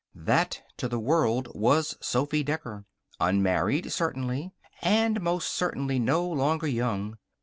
That, 0.15 0.63
to 0.77 0.87
the 0.87 0.97
world, 0.99 1.49
was 1.53 1.95
Sophy 2.01 2.43
Decker. 2.43 2.85
Unmarried, 3.19 3.91
certainly. 3.91 4.51
And 4.81 5.21
most 5.21 5.49
certainly 5.49 5.99
no 5.99 6.27
longer 6.27 6.65
young. 6.65 7.19